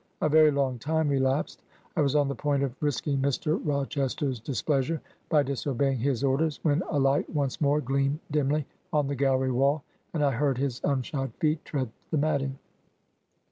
A 0.23 0.29
very 0.29 0.49
long 0.49 0.79
time 0.79 1.11
elapsed.... 1.11 1.61
I 1.95 2.01
was 2.01 2.15
on 2.15 2.27
the 2.27 2.33
point 2.33 2.63
of 2.63 2.73
risking 2.81 3.19
Mr. 3.21 3.61
Rochester's 3.63 4.39
displeasure 4.39 4.99
by 5.29 5.43
disobeying 5.43 5.99
his 5.99 6.23
orders, 6.23 6.59
when 6.63 6.81
a 6.89 6.97
light 6.97 7.29
once 7.29 7.61
more 7.61 7.81
gleamed 7.81 8.19
dimly 8.31 8.65
on 8.91 9.05
the 9.05 9.15
gallery 9.15 9.51
wall, 9.51 9.83
and 10.11 10.25
I 10.25 10.31
heard 10.31 10.57
his 10.57 10.79
unshod 10.83 11.35
feet 11.35 11.63
tread 11.65 11.91
the 12.09 12.17
matting. 12.17 12.57